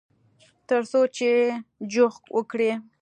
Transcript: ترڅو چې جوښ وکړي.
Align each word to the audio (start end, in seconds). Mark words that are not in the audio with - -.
ترڅو 0.67 1.01
چې 1.15 1.29
جوښ 1.91 2.13
وکړي. 2.37 2.71